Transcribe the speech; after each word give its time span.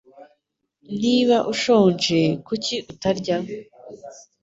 Niba 1.01 1.37
ushonje, 1.53 2.19
kuki 2.47 2.75
utarya? 2.91 3.35